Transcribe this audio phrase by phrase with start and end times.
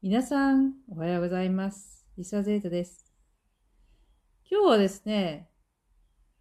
[0.00, 2.06] 皆さん、おはようございます。
[2.16, 3.12] リサゼータです。
[4.48, 5.50] 今日はですね、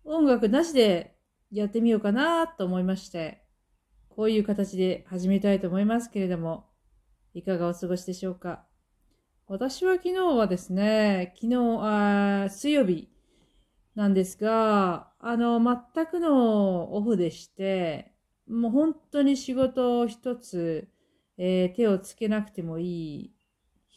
[0.03, 1.15] 音楽なしで
[1.51, 3.41] やってみようかなと思いまして、
[4.09, 6.67] こういう形で始めたいと思いますけれども、
[7.33, 8.63] いかがお過ごしでしょうか。
[9.47, 13.09] 私は昨日はですね、昨日、あ水曜日
[13.95, 18.13] なんですが、あの、全くのオフでして、
[18.47, 20.87] もう本当に仕事を一つ、
[21.39, 23.36] えー手をつけなくてもいい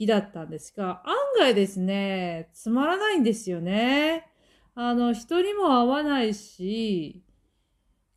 [0.00, 4.26] 日だったんですが、案外ですね、つまらないんですよね。
[4.74, 7.22] あの、人にも会わないし、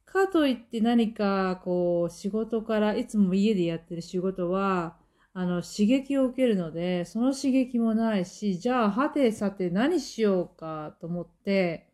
[0.06, 4.96] かといって何か、こう、仕事から、いつも家でやってる仕事は、
[5.34, 11.90] あの、刺激を受けるので、その刺激もないし、じゃあ、はてさて何しようかと思って、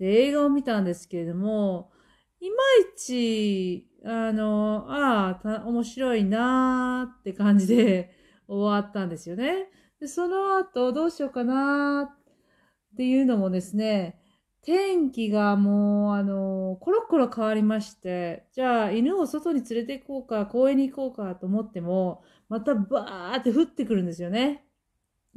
[0.00, 1.92] で、映画を見たんですけれども、
[2.40, 8.21] いまいち、あの、ああ、面白いなーって感じで
[8.52, 9.68] 終わったんですよね。
[10.00, 14.18] で、その後、どうしようかなっていうのもですね、
[14.62, 24.64] 天気がもう、あの、コロコロ変わりまして、じゃあ、犬を外に連れて行こうか、公園に行こうかと思っても、またバーって降ってくるんですよね。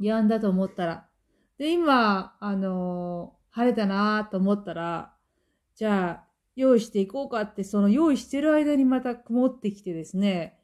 [0.00, 1.08] 止んだと思ったら。
[1.58, 5.14] で、今、あの、晴れたなと思ったら、
[5.74, 10.58] じゃあ、用意していこうかって、その用意してる間にまた曇ってきてですね、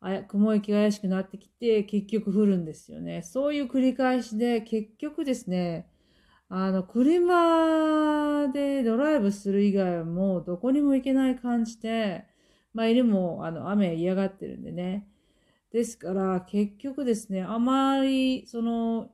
[0.00, 3.22] あや雲行きが怪しくなってきて、結局降るんですよね。
[3.22, 5.88] そういう繰り返しで、結局ですね、
[6.48, 12.26] あの、車でドライブする以外はもうどこにも行けない感じで、
[12.72, 15.08] まあ、犬もあの雨嫌がってるんでね。
[15.72, 19.10] ですから、結局ですね、あまり、その、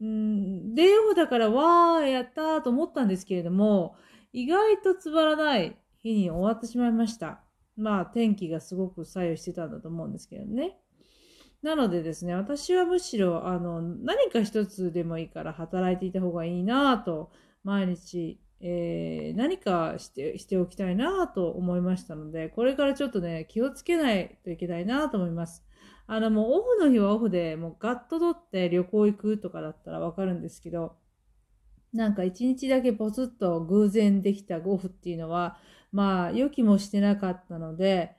[0.00, 3.96] うん、デーオだから、わー、やったーと思ったんですけれども、
[4.32, 7.43] 意外とつまらない日に終わってしまいました。
[7.76, 10.78] まあ、天気がすごく左右してたんだと思うんですけどね。
[11.62, 25.64] なのでですね、私はむしろ、あの、何か一つでもいいから働いていた方がいいなぁと、毎日、えー何かして、しておきたいなぁと思いましたので、これからちょっとね、気をつけないといけないなぁと思います。
[26.06, 30.96] あの、もうオフの日はオフで、もうガッと取って旅行行くとかだったらわかるんですけど、
[31.94, 35.56] なんか一日だけポツッと偶然できたオフっていうのは、
[35.94, 38.16] まあ、予期もしてなかったので、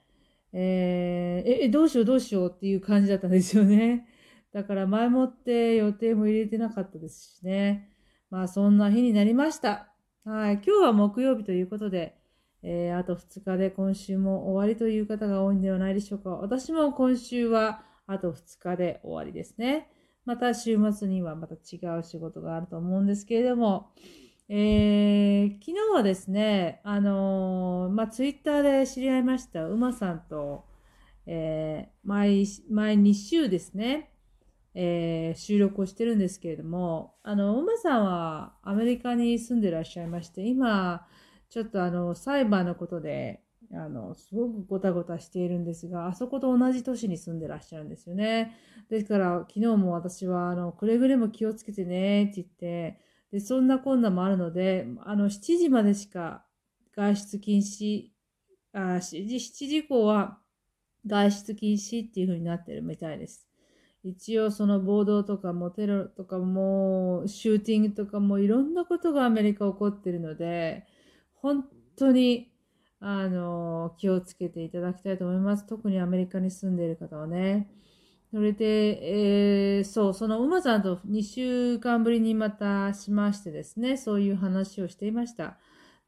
[0.53, 4.07] えーえ、どうしようどうしようっていう感じだったんですよね。
[4.53, 7.89] だから前もって予定も入れてなかったですしね。
[8.29, 9.93] まあそんな日になりました。
[10.23, 10.53] はい。
[10.53, 12.17] 今日は木曜日ということで、
[12.63, 16.29] えーあと2日で今週も終わりという方が多いんではないでしょうか。
[16.29, 19.89] 私も今週はあと2日で終わりですね。
[20.23, 23.89] また週末にはまた違う仕事があると思うんですけれども、
[24.47, 25.14] えー
[25.95, 30.65] はですね、あのーまあ、ツイッターで知り合いました、馬さんと、
[31.25, 34.11] えー毎、毎2週ですね、
[34.73, 41.07] えー収録をしてるんですけれども、あの、馬さんはアメリカに住んでらっしゃいまして、今、
[41.49, 43.41] ちょっとあの、裁判のことで、
[43.73, 48.57] あの、すごくごたごたしているんですが、あそこと同じ都市に住んでらっしゃるんですよね。
[48.89, 52.99] ですから、昨日も私は、あの、くれぐれも気をつけてね、って言って、
[53.35, 56.45] で、そんな困難もあるので、あの、7時までしか
[56.95, 58.11] 外出禁止、
[58.71, 60.39] あ、7時、7時以降は
[61.05, 63.45] 外出禁止っていう風になってるみたいです。
[64.05, 70.87] 一応その暴動とかもテロとかもシューティングとかもいろんなことがアメリカ起こってるので、
[71.33, 71.65] 本
[71.97, 72.53] 当に
[73.01, 75.67] あの気をつけていただきたいと思います。
[75.67, 77.69] 特にアメリカに住んでいる方はね。
[78.35, 85.57] それで、えーそう、その馬さんと2週間ぶりにまたしましてですね、そういう話をしていました。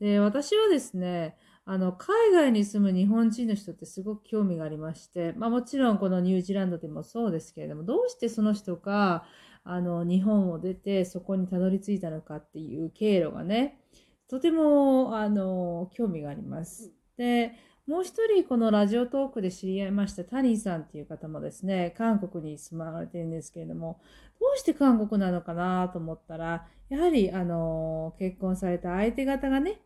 [0.02, 9.24] で、私はですね、あの、海外に住む日本人の人ってすごく興味がありまして、まあもちろんこのニュージーランドでもそうですけれども、どうしてその人が、
[9.64, 13.80] あの、日本を出てそこにたどり着いたのかっていう経路がね、
[14.28, 16.92] とても、あの、興味があります。
[17.18, 17.54] で、
[17.88, 24.02] もう一人このラジオトークで知り合いましたタニーさんっていう方もですね、韓国に住まわれてるんですけれども、
[24.40, 29.82] どうして韓国なのかなと思ったら、やはり、あの、結婚された相手方がね、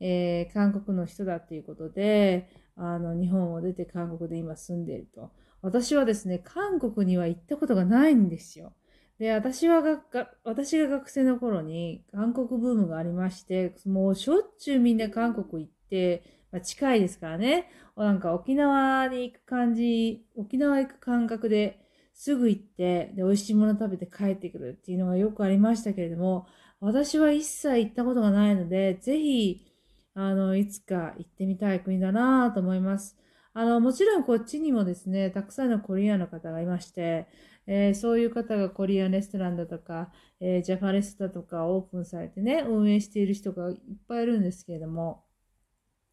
[0.00, 5.30] えー韓国の人だっていうことで、あの、日本を出て韓国で今住んでいると。
[5.62, 8.74] 私はですね、韓国には行ったことがないんですよ。
[9.18, 10.04] で、私はが、
[10.44, 16.22] 私が学生の頃に韓国ブームがありまして、もうしょっちゅうみんな韓国行って、
[16.52, 21.80] まあ、近いですからね、なんか沖縄に行く感じ、沖縄行く感覚で
[22.14, 26.46] すぐ行って、で、美味しいもの食べて帰ってくるっていうのがよくありましたけれども、
[26.80, 29.66] 私は一切行ったことがないので、ぜひ、
[30.14, 33.16] あの、いつか行ってみたい国だなと思います。
[33.52, 37.26] あの、もちろんこっちにもですね、たくさんのコリアンの方がいまして、
[37.66, 43.76] えー、そういう方がコリアンレストランだとか、えー、ジャパレスだとかオープンされてね、運営している人がいっ
[44.08, 45.25] ぱいいるんですけれども、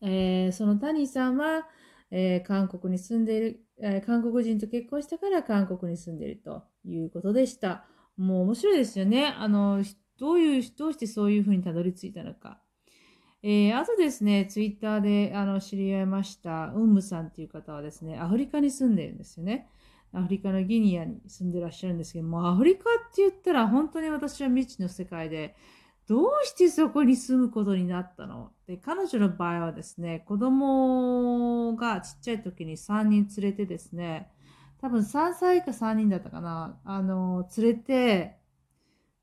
[0.03, 1.67] えー、その谷さんは、
[2.11, 7.85] え韓国に住んでいる、え韓国人と結婚したから韓国に住んでいるということでした。
[8.17, 9.33] もう面白いですよね。
[9.35, 9.83] あの、
[10.19, 12.61] どういう、どうしてそういうふうにたどり着いたのか。
[13.41, 19.67] えー、あとですね、ツイッターであの知り合いました、ウンムさんっていう方はですね、アフリカに住んでるんですよね。
[20.13, 25.55] アフリカのギニアに住んでらっしゃるんですけども、アフリカって言ったら本当に私は未知の世界で、
[26.07, 28.51] どうしてそこに住むことになったの？
[28.67, 34.29] で、彼女の場合はですね、子供がちっちゃい時に3人連れてですね、
[34.81, 38.37] 多分3歳か3人だったかな、あの、連れて、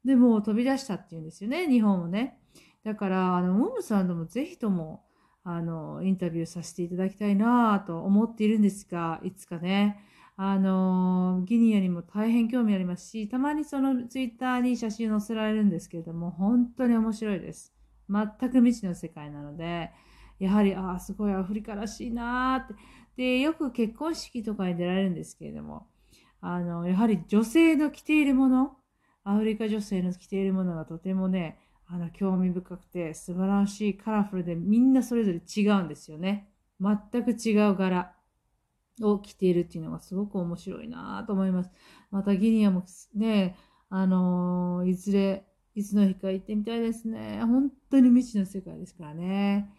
[0.05, 2.39] でも飛び出したっていうんですよね、日本をね。
[2.83, 5.05] だから、あの、モムさんともぜひとも、
[5.45, 10.03] あの、インタビューさせていただきたいなと思っているんですが、いつかね、
[10.43, 17.75] あの、ギニアにも大変興味ありますし、たまにそのツイッターに写真載せられるんですけれども、本当に面白いです。
[18.09, 19.91] 全く未知の世界なので、
[20.39, 22.75] やはり、ああ、すごいアフリカらしいなって。
[23.19, 25.89] で、よく結婚式とかに出られるんですけれども、
[26.41, 28.79] あの、やはり女性の着ているもの、
[29.25, 36.49] アフリカ女性の着ているものがとてもね、あの、興味深くて素晴らしいカラフルでみんなそれぞれ違うんですよね。
[36.81, 38.15] 全く違う柄
[39.01, 41.71] を着ているっていうのがすごく面白いなと思います。
[42.11, 43.57] またギニアもね、
[43.89, 45.45] あのー、いずれ、
[45.75, 47.41] いつの日か行ってみたいですね。
[47.43, 49.71] 本当に未知の世界ですからね。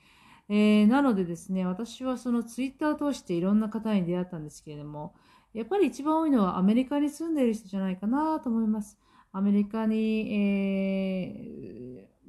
[0.50, 5.15] えー、なのでですね、私はそのツイッターを通していろんな方に出会ったんですけれども、
[5.53, 8.97] やっぱり一番多いのはアメリカに住んでいる人じゃないかなと思います。
[9.33, 11.81] アメリカに、えー、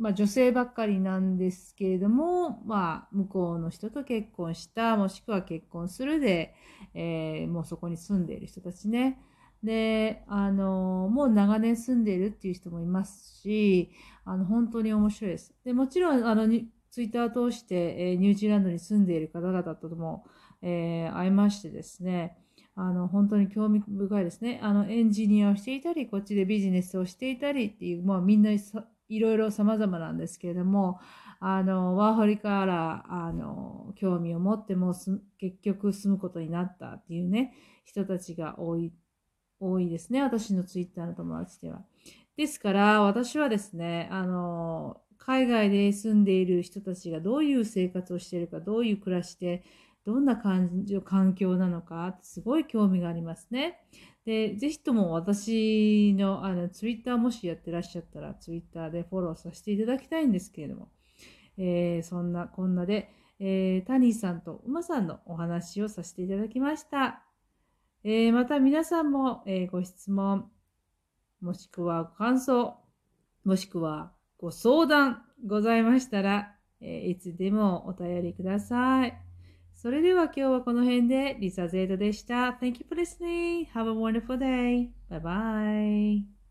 [0.02, 6.56] まあ、女性ばっかりなんですけれども、まあ、向こうの人と結婚した、もしくは結婚するで、
[6.92, 9.20] えー、もうそこに住んでいる人たちね。
[9.62, 13.92] で、あの、もう長年住んでいるっていう人もいますし、
[14.24, 15.54] あの、本当に面白いです。
[15.64, 20.24] で、もちろん、あの、ツイッターを通して、えー、ニュージーランドに住んでいる方々とも、
[20.62, 22.36] えー、会いましてですね、
[22.74, 24.58] あの、本当に興味深いですね。
[24.64, 28.50] あの、エンジニアをしていたり、こっちでビジネスをしていたりっていう、まあみんな
[29.08, 31.00] いろいろ様々なんですけれども、
[31.40, 34.94] あの、ワーホリから、あの、興味を持っても
[35.38, 37.52] 結局住むことになったっていうね、
[37.84, 38.92] 人たちが多い、
[39.60, 40.22] 多いですね。
[40.22, 41.84] 私のツイッターの友達では。
[42.36, 49.62] ですから、私はですね、あの、海外で住んでいる人たちがどういう生活をしているか、どういう暮らしで、
[50.04, 53.84] どんな感じ環境なのか、すごい興味がありますね。
[54.24, 60.88] で、ぜひとも私のあのツイッターもしやってらっしゃったら、ツイッターでフォローさせていただきたいんですけれども、
[61.58, 67.22] えー、そんなこんなで、えー、タニーさんと馬さんのお話をさせていただきました。
[68.04, 70.48] えー、また皆さんも、えご質問、
[71.40, 72.76] もしくはご感想、
[73.44, 79.31] もしくはご相談ございましたら、えいつでもお便りください。
[79.82, 82.56] それでは今日はこの辺でリサ・ゼータでした。
[82.62, 83.66] Thank you for listening.
[83.74, 84.90] Have a wonderful day.
[85.10, 86.41] Bye bye.